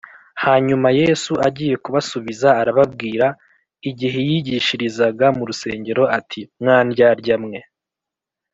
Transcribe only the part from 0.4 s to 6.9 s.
Hanyuma Yesu agiye kubasubiza arababwira igihe yigishirizaga mu rusengero ati mwa